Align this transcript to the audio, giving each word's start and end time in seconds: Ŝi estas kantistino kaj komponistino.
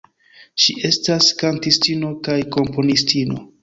Ŝi 0.63 0.75
estas 0.89 1.29
kantistino 1.43 2.13
kaj 2.31 2.43
komponistino. 2.61 3.45